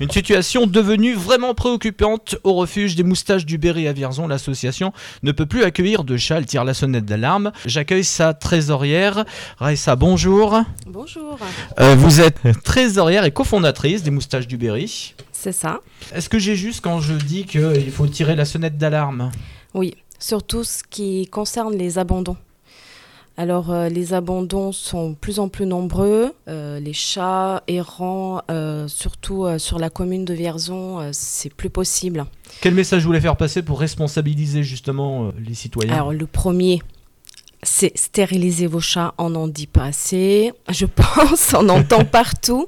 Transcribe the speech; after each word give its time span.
Une 0.00 0.10
situation 0.10 0.66
devenue 0.66 1.12
vraiment 1.12 1.52
préoccupante 1.52 2.36
au 2.42 2.54
refuge 2.54 2.94
des 2.94 3.02
moustaches 3.02 3.44
du 3.44 3.58
Berry 3.58 3.86
à 3.86 3.92
Vierzon. 3.92 4.26
L'association 4.26 4.94
ne 5.22 5.30
peut 5.30 5.44
plus 5.44 5.62
accueillir 5.62 6.04
de 6.04 6.16
chats. 6.16 6.38
Elle 6.38 6.46
tire 6.46 6.64
la 6.64 6.72
sonnette 6.72 7.04
d'alarme. 7.04 7.52
J'accueille 7.66 8.04
sa 8.04 8.32
trésorière. 8.32 9.26
Raissa, 9.58 9.96
bonjour. 9.96 10.58
Bonjour. 10.86 11.38
Euh, 11.80 11.94
vous 11.96 12.22
êtes 12.22 12.40
trésorière 12.64 13.26
et 13.26 13.30
cofondatrice 13.30 14.02
des 14.02 14.10
moustaches 14.10 14.46
du 14.46 14.56
Berry. 14.56 15.14
C'est 15.32 15.52
ça. 15.52 15.80
Est-ce 16.14 16.30
que 16.30 16.38
j'ai 16.38 16.56
juste 16.56 16.80
quand 16.82 17.00
je 17.02 17.12
dis 17.12 17.44
qu'il 17.44 17.90
faut 17.92 18.06
tirer 18.06 18.36
la 18.36 18.46
sonnette 18.46 18.78
d'alarme? 18.78 19.30
Oui, 19.74 19.96
surtout 20.18 20.64
ce 20.64 20.82
qui 20.82 21.26
concerne 21.26 21.76
les 21.76 21.98
abandons. 21.98 22.38
Alors 23.40 23.70
euh, 23.70 23.88
les 23.88 24.12
abandons 24.12 24.70
sont 24.70 25.12
de 25.12 25.14
plus 25.14 25.38
en 25.38 25.48
plus 25.48 25.64
nombreux. 25.64 26.34
Euh, 26.46 26.78
les 26.78 26.92
chats 26.92 27.62
errants, 27.68 28.42
euh, 28.50 28.86
surtout 28.86 29.46
sur 29.56 29.78
la 29.78 29.88
commune 29.88 30.26
de 30.26 30.34
Vierzon, 30.34 31.08
c'est 31.12 31.50
plus 31.50 31.70
possible. 31.70 32.26
Quel 32.60 32.74
message 32.74 33.00
vous 33.00 33.06
voulez 33.06 33.20
faire 33.22 33.38
passer 33.38 33.62
pour 33.62 33.80
responsabiliser 33.80 34.62
justement 34.62 35.32
les 35.38 35.54
citoyens? 35.54 35.94
Alors 35.94 36.12
le 36.12 36.26
premier, 36.26 36.82
c'est 37.62 37.96
stériliser 37.96 38.66
vos 38.66 38.80
chats. 38.80 39.14
On 39.16 39.30
n'en 39.30 39.48
dit 39.48 39.66
pas 39.66 39.84
assez. 39.84 40.52
Je 40.68 40.84
pense, 41.24 41.54
on 41.54 41.66
entend 41.70 42.04
partout. 42.04 42.66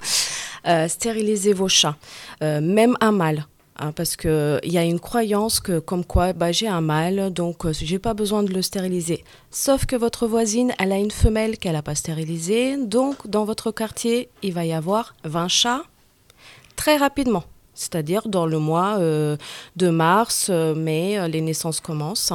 stériliser 0.88 1.52
vos 1.52 1.68
chats, 1.68 1.96
même 2.40 2.96
un 3.02 3.12
mâle. 3.12 3.44
Hein, 3.82 3.90
parce 3.96 4.14
qu'il 4.14 4.60
y 4.62 4.78
a 4.78 4.84
une 4.84 5.00
croyance 5.00 5.58
que, 5.58 5.80
comme 5.80 6.04
quoi, 6.04 6.32
bah, 6.32 6.52
j'ai 6.52 6.68
un 6.68 6.80
mâle, 6.80 7.32
donc 7.32 7.66
euh, 7.66 7.72
j'ai 7.72 7.98
pas 7.98 8.14
besoin 8.14 8.44
de 8.44 8.52
le 8.52 8.62
stériliser. 8.62 9.24
Sauf 9.50 9.86
que 9.86 9.96
votre 9.96 10.28
voisine, 10.28 10.72
elle 10.78 10.92
a 10.92 10.98
une 10.98 11.10
femelle 11.10 11.58
qu'elle 11.58 11.72
n'a 11.72 11.82
pas 11.82 11.96
stérilisée, 11.96 12.76
donc 12.76 13.26
dans 13.26 13.44
votre 13.44 13.72
quartier, 13.72 14.28
il 14.44 14.52
va 14.52 14.64
y 14.64 14.72
avoir 14.72 15.16
20 15.24 15.48
chats 15.48 15.82
très 16.76 16.96
rapidement. 16.96 17.42
C'est-à-dire 17.74 18.28
dans 18.28 18.46
le 18.46 18.60
mois 18.60 18.98
euh, 19.00 19.36
de 19.74 19.88
mars, 19.88 20.46
euh, 20.48 20.76
mai, 20.76 21.18
les 21.28 21.40
naissances 21.40 21.80
commencent. 21.80 22.32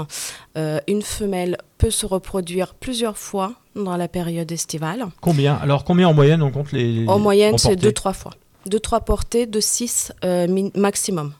une 0.55 1.01
femelle 1.01 1.55
peut 1.77 1.91
se 1.91 2.05
reproduire 2.05 2.73
plusieurs 2.73 3.17
fois 3.17 3.53
dans 3.73 3.95
la 3.95 4.09
période 4.09 4.51
estivale. 4.51 5.05
Combien? 5.21 5.55
Alors 5.55 5.85
combien 5.85 6.09
en 6.09 6.13
moyenne 6.13 6.41
on 6.41 6.51
compte 6.51 6.73
les... 6.73 7.07
En 7.07 7.19
moyenne, 7.19 7.57
c'est 7.57 7.75
2-3 7.75 8.13
fois 8.13 8.33
de 8.69 8.77
trois 8.77 9.01
portées 9.01 9.45
de 9.45 9.59
6 9.59 10.13
euh, 10.23 10.69
maximum. 10.75 11.33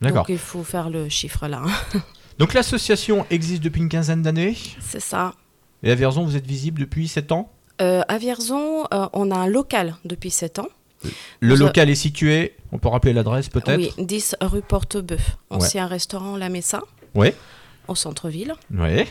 D'accord. 0.00 0.22
Donc 0.22 0.28
il 0.30 0.38
faut 0.38 0.64
faire 0.64 0.90
le 0.90 1.08
chiffre 1.08 1.46
là. 1.46 1.62
Donc 2.38 2.54
l'association 2.54 3.26
existe 3.30 3.62
depuis 3.62 3.82
une 3.82 3.88
quinzaine 3.88 4.22
d'années 4.22 4.56
C'est 4.80 5.00
ça. 5.00 5.34
Et 5.82 5.90
à 5.90 5.94
Vierzon, 5.94 6.24
vous 6.24 6.36
êtes 6.36 6.46
visible 6.46 6.80
depuis 6.80 7.06
7 7.08 7.32
ans? 7.32 7.52
Euh, 7.82 8.02
À 8.08 8.18
Vierzon, 8.18 8.84
euh, 8.92 9.08
on 9.12 9.30
a 9.30 9.36
un 9.36 9.46
local 9.46 9.96
depuis 10.04 10.30
7 10.30 10.58
ans. 10.58 10.68
Le 11.40 11.54
local 11.54 11.88
est 11.88 11.94
situé, 11.94 12.54
on 12.72 12.78
peut 12.78 12.88
rappeler 12.88 13.14
l'adresse 13.14 13.48
peut-être? 13.48 13.78
Oui, 13.78 14.04
10 14.04 14.36
rue 14.42 14.60
Portebœuf. 14.60 15.36
Ancien 15.48 15.84
un 15.84 15.86
restaurant 15.86 16.36
La 16.36 16.50
Messa. 16.50 16.82
Oui. 17.14 17.32
Au 17.88 17.94
centre-ville. 17.94 18.54
Oui. 18.70 19.06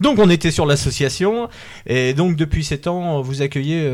Donc 0.00 0.18
on 0.18 0.30
était 0.30 0.50
sur 0.50 0.64
l'association 0.64 1.48
et 1.86 2.14
donc 2.14 2.36
depuis 2.36 2.64
7 2.64 2.86
ans, 2.86 3.20
vous 3.20 3.42
accueillez 3.42 3.90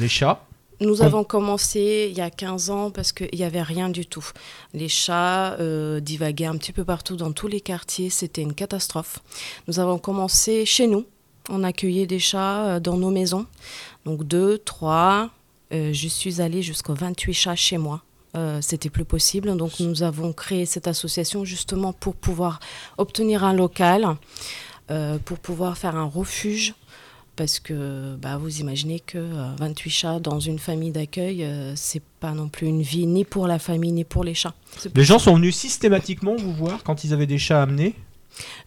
les 0.00 0.08
chats 0.08 0.44
nous 0.80 1.02
avons 1.02 1.24
commencé 1.24 2.08
il 2.10 2.16
y 2.16 2.20
a 2.20 2.30
15 2.30 2.70
ans 2.70 2.90
parce 2.90 3.12
qu'il 3.12 3.28
n'y 3.32 3.44
avait 3.44 3.62
rien 3.62 3.88
du 3.88 4.06
tout. 4.06 4.24
Les 4.74 4.88
chats 4.88 5.54
euh, 5.54 6.00
divaguaient 6.00 6.46
un 6.46 6.56
petit 6.56 6.72
peu 6.72 6.84
partout 6.84 7.16
dans 7.16 7.32
tous 7.32 7.48
les 7.48 7.60
quartiers, 7.60 8.10
c'était 8.10 8.42
une 8.42 8.54
catastrophe. 8.54 9.18
Nous 9.66 9.80
avons 9.80 9.98
commencé 9.98 10.64
chez 10.66 10.86
nous, 10.86 11.04
on 11.48 11.64
accueillait 11.64 12.06
des 12.06 12.20
chats 12.20 12.66
euh, 12.66 12.80
dans 12.80 12.96
nos 12.96 13.10
maisons, 13.10 13.46
donc 14.04 14.24
deux, 14.24 14.58
trois, 14.58 15.30
euh, 15.72 15.92
je 15.92 16.08
suis 16.08 16.40
allée 16.40 16.62
jusqu'aux 16.62 16.94
28 16.94 17.34
chats 17.34 17.56
chez 17.56 17.78
moi. 17.78 18.02
c'était 18.60 18.90
plus 18.90 19.04
possible, 19.04 19.56
donc 19.56 19.80
nous 19.80 20.04
avons 20.04 20.32
créé 20.32 20.64
cette 20.64 20.86
association 20.86 21.44
justement 21.44 21.92
pour 21.92 22.14
pouvoir 22.14 22.60
obtenir 22.96 23.42
un 23.42 23.52
local, 23.52 24.16
pour 25.24 25.38
pouvoir 25.40 25.76
faire 25.76 25.96
un 25.96 26.04
refuge 26.04 26.74
parce 27.38 27.60
que 27.60 28.16
bah, 28.16 28.36
vous 28.36 28.58
imaginez 28.58 28.98
que 28.98 29.18
28 29.58 29.88
euh, 29.88 29.92
chats 29.92 30.18
dans 30.18 30.40
une 30.40 30.58
famille 30.58 30.90
d'accueil, 30.90 31.44
euh, 31.44 31.72
c'est 31.76 32.02
pas 32.20 32.32
non 32.32 32.48
plus 32.48 32.66
une 32.66 32.82
vie 32.82 33.06
ni 33.06 33.24
pour 33.24 33.46
la 33.46 33.60
famille 33.60 33.92
ni 33.92 34.04
pour 34.04 34.24
les 34.24 34.34
chats. 34.34 34.54
Les 34.94 35.04
gens 35.04 35.20
sont 35.20 35.36
venus 35.36 35.56
systématiquement 35.56 36.34
vous 36.36 36.52
voir 36.52 36.82
quand 36.82 37.04
ils 37.04 37.14
avaient 37.14 37.28
des 37.28 37.38
chats 37.38 37.62
amenés 37.62 37.94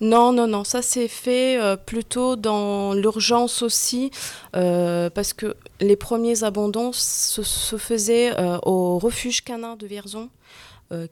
non, 0.02 0.34
non, 0.34 0.48
non, 0.48 0.66
ça 0.66 0.82
s'est 0.82 1.08
fait 1.08 1.58
euh, 1.58 1.78
plutôt 1.78 2.36
dans 2.36 2.94
l'urgence 2.94 3.62
aussi, 3.62 4.12
parce 4.52 5.32
que 5.32 5.56
les 5.80 5.96
premiers 5.96 6.44
abandons 6.44 6.92
se, 6.92 7.42
se 7.42 7.78
faisaient 7.78 8.34
au 8.64 9.00
refuge 9.00 9.44
canin 9.46 9.78
de 9.78 9.88
Vierzon. 9.88 10.30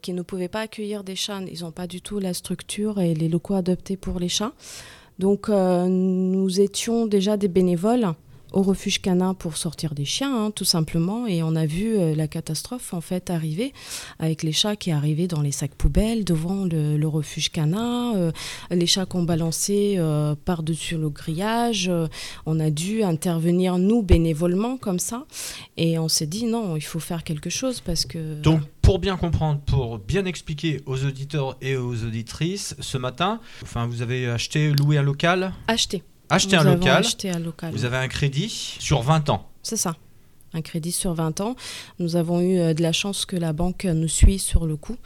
qui 0.02 0.12
ne 0.12 0.20
pouvait 0.20 0.48
pas 0.48 0.60
accueillir 0.60 1.04
des 1.04 1.16
chats, 1.16 1.40
ils 1.50 1.62
n'ont 1.62 1.70
pas 1.70 1.86
du 1.86 2.02
tout 2.02 2.18
la 2.18 2.34
structure 2.34 3.00
et 3.00 3.14
les 3.14 3.30
locaux 3.30 3.54
adaptés 3.54 3.96
pour 3.96 4.20
les 4.20 4.28
chats. 4.28 4.52
Donc 5.20 5.50
euh, 5.50 5.86
nous 5.86 6.60
étions 6.62 7.04
déjà 7.04 7.36
des 7.36 7.48
bénévoles 7.48 8.08
au 8.52 8.62
refuge 8.62 9.00
canin 9.00 9.34
pour 9.34 9.56
sortir 9.56 9.94
des 9.94 10.04
chiens, 10.04 10.46
hein, 10.46 10.50
tout 10.50 10.64
simplement. 10.64 11.26
Et 11.26 11.42
on 11.42 11.54
a 11.56 11.66
vu 11.66 11.96
euh, 11.96 12.14
la 12.14 12.28
catastrophe 12.28 12.94
en 12.94 13.00
fait 13.00 13.30
arriver 13.30 13.72
avec 14.18 14.42
les 14.42 14.52
chats 14.52 14.76
qui 14.76 14.90
arrivaient 14.90 15.26
dans 15.26 15.42
les 15.42 15.52
sacs 15.52 15.74
poubelles 15.74 16.24
devant 16.24 16.64
le, 16.64 17.06
refuge 17.06 17.50
canin, 17.50 18.14
euh, 18.14 18.32
les 18.70 18.86
chats 18.86 19.06
qu'on 19.06 19.24
balançait 19.24 19.98
par-dessus 20.44 20.96
le 20.96 21.10
grillage. 21.10 21.90
on 22.46 22.60
a 22.60 22.70
dû 22.70 23.02
intervenir 23.02 23.78
nous 23.78 24.02
bénévolement 24.02 24.76
comme 24.76 24.98
ça, 24.98 25.24
et 25.76 25.98
on 25.98 26.08
s'est 26.08 26.26
dit 26.26 26.44
non, 26.44 26.76
il 26.76 26.82
faut 26.82 27.00
faire 27.00 27.24
quelque 27.24 27.50
chose 27.50 27.80
parce 27.80 28.04
que 28.04 28.40
pour 28.82 28.98
bien 28.98 29.16
comprendre, 29.16 29.60
pour 29.60 29.98
bien 29.98 30.24
expliquer 30.24 30.80
aux 30.86 31.04
auditeurs 31.04 31.56
et 31.60 31.76
aux 31.76 32.04
auditrices, 32.04 32.74
ce 32.80 32.98
matin, 32.98 33.40
enfin, 33.62 33.86
vous 33.86 34.02
avez 34.02 34.28
acheté, 34.28 34.72
loué 34.72 34.98
un 34.98 35.02
local? 35.02 35.52
Acheté. 35.68 36.02
Acheté 36.30 36.56
un 36.56 36.64
local. 36.64 36.98
Acheté 36.98 37.30
un 37.30 37.38
local. 37.38 37.72
Vous 37.72 37.84
avez 37.84 37.96
un 37.96 38.08
crédit 38.08 38.76
sur 38.78 39.02
20 39.02 39.30
ans. 39.30 39.48
C'est 39.62 39.76
ça 39.76 39.96
un 40.52 40.62
crédit 40.62 40.90
sur 40.90 41.14
20 41.14 41.40
ans. 41.42 41.54
Nous 42.00 42.16
avons 42.16 42.40
eu 42.40 42.58
euh, 42.58 42.74
de 42.74 42.82
la 42.82 42.92
chance 42.92 43.24
que 43.24 43.36
la 43.36 43.52
banque 43.52 43.84
nous 43.84 44.08
suit 44.08 44.40
sur 44.40 44.66
le 44.66 44.76
coup, 44.76 44.96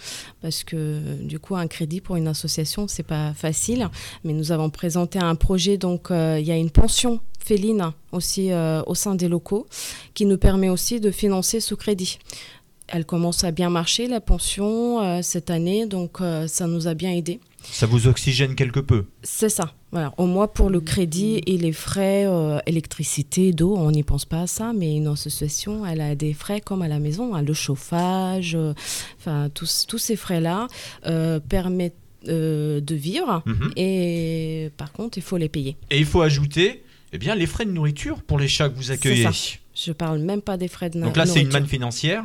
parce 0.40 0.64
que 0.64 1.22
du 1.22 1.38
coup, 1.38 1.54
un 1.54 1.66
crédit 1.66 2.00
pour 2.00 2.16
une 2.16 2.28
association, 2.28 2.88
c'est 2.88 3.02
pas 3.02 3.34
facile. 3.34 3.90
Mais 4.24 4.32
nous 4.32 4.52
avons 4.52 4.70
présenté 4.70 5.18
un 5.18 5.34
projet, 5.34 5.76
donc 5.76 6.10
euh, 6.10 6.38
il 6.40 6.46
y 6.46 6.50
a 6.50 6.56
une 6.56 6.70
pension 6.70 7.20
féline 7.38 7.92
aussi 8.12 8.52
euh, 8.52 8.82
au 8.86 8.94
sein 8.94 9.14
des 9.14 9.28
locaux, 9.28 9.66
qui 10.14 10.24
nous 10.24 10.38
permet 10.38 10.70
aussi 10.70 10.98
de 10.98 11.10
financer 11.10 11.60
ce 11.60 11.74
crédit 11.74 12.18
elle 12.88 13.06
commence 13.06 13.44
à 13.44 13.50
bien 13.50 13.70
marcher, 13.70 14.06
la 14.08 14.20
pension, 14.20 15.00
euh, 15.00 15.20
cette 15.22 15.50
année, 15.50 15.86
donc 15.86 16.20
euh, 16.20 16.46
ça 16.46 16.66
nous 16.66 16.86
a 16.86 16.94
bien 16.94 17.10
aidé. 17.10 17.40
Ça 17.70 17.86
vous 17.86 18.06
oxygène 18.06 18.54
quelque 18.54 18.80
peu 18.80 19.06
C'est 19.22 19.48
ça. 19.48 19.74
Voilà. 19.90 20.12
Au 20.18 20.26
moins 20.26 20.46
pour 20.46 20.70
le 20.70 20.80
crédit 20.80 21.40
et 21.46 21.56
les 21.56 21.72
frais 21.72 22.24
euh, 22.26 22.58
électricité, 22.66 23.52
d'eau, 23.52 23.76
on 23.76 23.90
n'y 23.90 24.02
pense 24.02 24.24
pas 24.24 24.42
à 24.42 24.46
ça, 24.46 24.72
mais 24.74 24.96
une 24.96 25.06
association, 25.06 25.86
elle 25.86 26.00
a 26.00 26.14
des 26.14 26.34
frais 26.34 26.60
comme 26.60 26.82
à 26.82 26.88
la 26.88 26.98
maison, 26.98 27.34
hein, 27.34 27.42
le 27.42 27.54
chauffage, 27.54 28.56
enfin 29.18 29.48
tous, 29.52 29.86
tous 29.88 29.98
ces 29.98 30.16
frais-là 30.16 30.68
permettent 31.48 31.94
de 32.26 32.94
vivre 32.94 33.42
mhm. 33.44 33.72
et 33.76 34.70
par 34.76 34.92
contre, 34.92 35.18
il 35.18 35.22
faut 35.22 35.36
les 35.36 35.48
payer. 35.48 35.76
Et 35.90 35.98
il 35.98 36.06
faut 36.06 36.22
ajouter 36.22 36.82
eh 37.12 37.18
bien, 37.18 37.34
les 37.34 37.46
frais 37.46 37.64
de 37.64 37.70
nourriture 37.70 38.22
pour 38.22 38.38
les 38.38 38.48
chats 38.48 38.68
que 38.68 38.76
vous 38.76 38.90
accueillez. 38.90 39.28
Je 39.74 39.92
parle 39.92 40.20
même 40.20 40.40
pas 40.40 40.56
des 40.56 40.68
frais 40.68 40.90
de 40.90 40.98
nourriture. 40.98 41.22
Donc 41.22 41.28
là, 41.28 41.32
c'est 41.32 41.42
une 41.42 41.52
manne 41.52 41.66
financière 41.66 42.24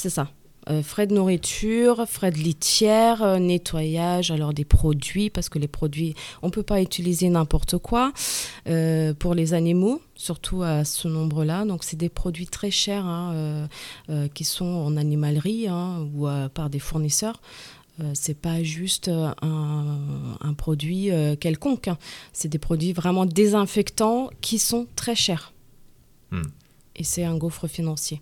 c'est 0.00 0.08
ça. 0.08 0.30
Euh, 0.68 0.82
frais 0.82 1.06
de 1.06 1.14
nourriture, 1.14 2.04
frais 2.06 2.30
de 2.30 2.36
litière, 2.36 3.22
euh, 3.22 3.38
nettoyage, 3.38 4.30
alors 4.30 4.52
des 4.52 4.66
produits, 4.66 5.30
parce 5.30 5.48
que 5.48 5.58
les 5.58 5.68
produits, 5.68 6.14
on 6.42 6.48
ne 6.48 6.52
peut 6.52 6.62
pas 6.62 6.82
utiliser 6.82 7.30
n'importe 7.30 7.78
quoi 7.78 8.12
euh, 8.68 9.14
pour 9.14 9.34
les 9.34 9.54
animaux, 9.54 10.02
surtout 10.14 10.62
à 10.62 10.84
ce 10.84 11.08
nombre-là. 11.08 11.64
Donc 11.64 11.82
c'est 11.82 11.96
des 11.96 12.10
produits 12.10 12.46
très 12.46 12.70
chers 12.70 13.06
hein, 13.06 13.68
qui 14.34 14.44
sont 14.44 14.66
en 14.66 14.96
animalerie 14.96 15.66
hein, 15.66 16.06
ou 16.14 16.26
par 16.52 16.68
des 16.68 16.78
fournisseurs. 16.78 17.40
c'est 18.14 18.36
pas 18.36 18.62
juste 18.62 19.08
un, 19.08 20.54
produit 20.56 21.10
quelconque, 21.40 21.88
hein. 21.88 21.98
c'est 22.32 22.48
des 22.48 22.58
produits 22.58 22.92
vraiment 22.92 23.24
désinfectants 23.24 24.30
qui 24.40 24.58
sont 24.58 24.86
très 24.94 25.14
chers. 25.14 25.52
Hmm. 26.30 26.42
Et 26.96 27.04
c'est 27.04 27.24
un 27.24 27.36
gouffre 27.36 27.66
financier. 27.66 28.20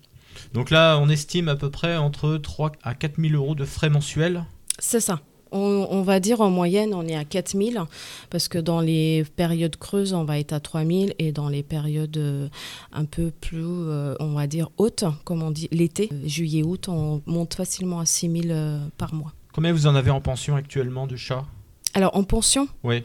Donc 0.53 0.69
là, 0.71 0.97
on 0.97 1.09
estime 1.09 1.47
à 1.47 1.55
peu 1.55 1.69
près 1.69 1.97
entre 1.97 2.37
3 2.37 2.71
à 2.83 2.93
4 2.95 3.21
000 3.21 3.33
euros 3.33 3.55
de 3.55 3.65
frais 3.65 3.89
mensuels. 3.89 4.43
C'est 4.79 5.01
ça. 5.01 5.19
On, 5.51 6.03
va 6.03 6.19
dire 6.19 6.41
en 6.41 6.51
moyenne, 6.51 6.93
on 6.93 7.07
est 7.07 7.15
à 7.15 7.25
4 7.25 7.57
000 7.57 7.85
parce 8.29 8.47
que 8.47 8.59
dans 8.59 8.81
les 8.81 9.25
périodes 9.35 9.77
creuses, 9.77 10.13
on 10.13 10.23
va 10.23 10.37
être 10.37 10.53
à 10.53 10.59
3 10.59 10.85
000 10.85 11.05
et 11.17 11.31
dans 11.31 11.49
les 11.49 11.63
périodes 11.63 12.17
euh, 12.17 12.47
un 12.91 13.05
peu 13.05 13.31
plus, 13.31 13.63
euh, 13.65 14.13
on 14.19 14.33
va 14.33 14.45
dire, 14.45 14.69
hautes, 14.77 15.05
comme 15.23 15.41
on 15.41 15.49
dit, 15.49 15.67
l'été, 15.71 16.09
juillet-août, 16.23 16.87
on 16.87 17.23
monte 17.25 17.55
facilement 17.55 17.99
à 17.99 18.05
6 18.05 18.41
000 18.43 18.43
euh, 18.49 18.79
par 18.97 19.13
mois. 19.15 19.33
Combien 19.51 19.73
vous 19.73 19.87
en 19.87 19.95
avez 19.95 20.11
en 20.11 20.21
pension 20.21 20.55
actuellement 20.55 21.07
de 21.07 21.15
chats? 21.15 21.45
Alors 21.95 22.15
en 22.15 22.23
pension? 22.23 22.67
Oui. 22.83 23.01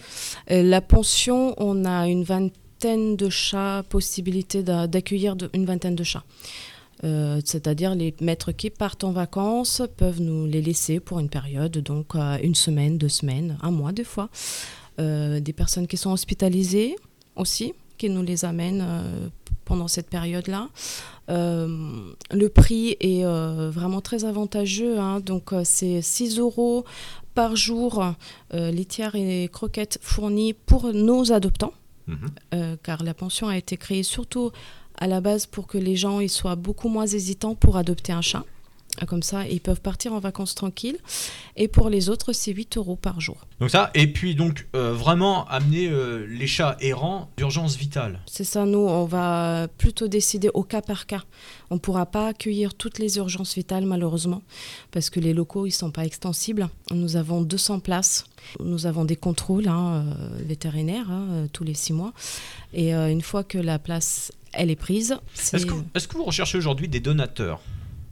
la 0.49 0.83
pension, 0.83 1.55
on 1.57 1.87
a 1.87 2.07
une 2.09 2.25
vingtaine 2.25 3.17
de 3.17 3.31
chats, 3.31 3.83
possibilité 3.89 4.63
d'accueillir 4.63 5.35
une 5.55 5.65
vingtaine 5.65 5.97
de 5.97 6.05
chats. 6.05 6.25
Euh, 7.03 7.41
c'est-à-dire 7.45 7.95
les 7.95 8.15
maîtres 8.21 8.53
qui 8.53 8.71
partent 8.71 9.05
en 9.05 9.13
vacances 9.13 9.83
peuvent 9.97 10.21
nous 10.21 10.47
les 10.47 10.63
laisser 10.63 11.01
pour 11.01 11.19
une 11.19 11.29
période, 11.29 11.77
donc 11.79 12.15
euh, 12.15 12.39
une 12.43 12.55
semaine, 12.55 12.99
deux 12.99 13.09
semaines, 13.09 13.59
un 13.63 13.71
mois 13.71 13.93
des 13.93 14.05
fois. 14.05 14.29
Euh, 15.01 15.41
des 15.41 15.53
personnes 15.53 15.89
qui 15.89 15.97
sont 15.97 16.13
hospitalisées 16.13 16.95
aussi, 17.35 17.75
qui 17.99 18.09
nous 18.09 18.23
les 18.23 18.45
amènent 18.45 18.87
pendant 19.65 19.89
cette 19.89 20.09
période-là. 20.09 20.69
le 21.29 22.47
prix 22.49 22.97
est 23.01 23.25
vraiment 23.25 24.01
très 24.01 24.25
avantageux, 24.25 24.99
hein. 24.99 25.21
donc 25.21 25.53
c'est 25.65 26.01
6 26.01 26.39
euros 26.39 26.85
par 27.35 27.57
jour 27.57 28.05
litières 28.53 29.17
et 29.17 29.49
croquettes 29.53 29.99
fournies 30.01 30.53
pour 30.53 30.93
nos 30.93 31.33
adoptants. 31.33 31.73
Mhm. 32.07 32.77
car 32.83 33.03
la 33.03 33.15
pension 33.15 33.49
a 33.49 33.57
été 33.57 33.79
créée 33.79 34.03
surtout 34.03 34.53
à 34.99 35.07
la 35.07 35.21
base 35.21 35.47
pour 35.47 35.67
que 35.67 35.79
les 35.79 35.97
gens 35.97 36.21
ils 36.21 36.31
soient 36.31 36.57
beaucoup 36.57 36.89
moins 36.89 37.07
hésitants 37.07 37.55
pour 37.55 37.77
adopter 37.77 38.13
un 38.13 38.23
chat. 38.23 38.45
Ah, 39.01 39.07
comme 39.07 39.25
ça, 39.25 39.47
ils 39.49 39.61
peuvent 39.61 39.81
partir 39.81 40.13
en 40.13 40.21
vacances 40.21 40.55
tranquilles. 40.55 40.99
Et 41.57 41.67
pour 41.67 41.91
les 41.91 42.09
autres, 42.09 42.33
c'est 42.33 42.53
8 42.53 42.77
euros 42.77 42.95
par 42.95 43.21
jour. 43.21 43.45
Donc 43.59 43.71
ça, 43.71 43.91
et 43.95 44.07
puis 44.07 44.37
donc 44.37 44.69
euh, 44.77 44.93
vraiment 44.93 45.49
amener 45.49 45.89
euh, 45.89 46.27
les 46.29 46.47
chats 46.47 46.77
errants 46.81 47.29
d'urgence 47.37 47.77
vitale. 47.77 48.21
C'est 48.27 48.45
ça, 48.45 48.67
nous, 48.67 48.79
on 48.79 49.05
va 49.05 49.67
plutôt 49.79 50.07
décider 50.07 50.49
au 50.55 50.63
cas 50.63 50.81
par 50.81 51.07
cas. 51.07 51.25
On 51.71 51.75
ne 51.75 51.81
pourra 51.81 52.07
pas 52.07 52.29
accueillir 52.29 52.75
toutes 52.75 53.01
les 53.01 53.17
urgences 53.17 53.55
vitales, 53.57 53.85
malheureusement, 53.85 54.43
parce 54.93 55.11
que 55.11 55.19
les 55.19 55.35
locaux, 55.35 55.67
ils 55.67 55.71
ne 55.71 55.75
sont 55.75 55.91
pas 55.91 56.05
extensibles. 56.05 56.69
Nous 56.93 57.17
avons 57.17 57.43
200 57.43 57.81
places. 57.81 58.27
Nous 58.61 58.87
avons 58.87 59.05
des 59.05 59.17
contrôles 59.17 59.67
hein, 59.67 60.05
euh, 60.07 60.39
vétérinaires 60.45 61.11
hein, 61.11 61.49
tous 61.53 61.65
les 61.65 61.75
6 61.75 61.95
mois. 61.95 62.13
Et 62.73 62.93
une 62.93 63.23
fois 63.23 63.45
que 63.45 63.59
la 63.59 63.79
place 63.79 64.33
elle 64.57 64.71
est 64.71 64.77
prise. 64.77 65.17
Est-ce 65.53 65.67
que, 66.09 66.17
vous 66.17 66.25
recherchez 66.25 66.59
aujourd'hui 66.59 66.89
des 66.89 67.01
donateurs 67.01 67.61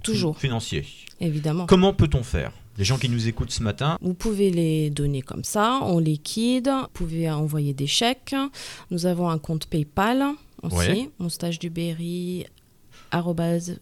Toujours. 0.02 0.38
Financiers? 0.38 0.84
Évidemment. 1.20 1.66
Comment 1.66 1.92
peut-on 1.92 2.22
faire? 2.22 2.52
Les 2.78 2.84
gens 2.84 2.98
qui 2.98 3.08
nous 3.08 3.28
écoutent 3.28 3.50
ce 3.50 3.62
matin 3.62 3.98
Vous 4.00 4.14
pouvez 4.14 4.50
les 4.50 4.90
donner 4.90 5.20
comme 5.22 5.44
ça, 5.44 5.80
on 5.82 5.98
liquide. 5.98 6.68
Vous 6.68 6.88
pouvez 6.94 7.30
envoyer 7.30 7.74
des 7.74 7.86
chèques. 7.86 8.34
Nous 8.90 9.06
avons 9.06 9.28
un 9.28 9.38
compte 9.38 9.66
PayPal 9.66 10.24
aussi, 10.62 11.10
mon 11.18 11.28
stage 11.28 11.58
du 11.58 11.70
Berry 11.70 12.46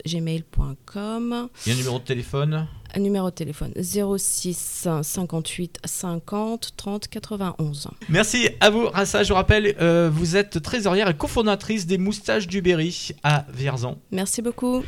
gmail.com. 0.04 1.48
Il 1.64 1.68
y 1.68 1.72
a 1.72 1.74
un 1.74 1.78
numéro 1.78 1.98
de 1.98 2.04
téléphone? 2.04 2.66
Un 2.94 3.00
numéro 3.00 3.30
de 3.30 3.34
téléphone 3.34 3.72
06 3.80 4.88
58 5.02 5.78
50 5.84 6.72
30 6.76 7.08
91. 7.08 7.88
Merci 8.08 8.48
à 8.60 8.70
vous, 8.70 8.86
Rassa. 8.86 9.22
Je 9.22 9.28
vous 9.28 9.34
rappelle, 9.34 9.76
euh, 9.80 10.10
vous 10.12 10.36
êtes 10.36 10.60
trésorière 10.62 11.08
et 11.08 11.14
cofondatrice 11.14 11.86
des 11.86 11.98
Moustaches 11.98 12.46
du 12.46 12.62
Berry 12.62 13.10
à 13.22 13.46
Vierzon. 13.52 13.98
Merci 14.10 14.42
beaucoup. 14.42 14.82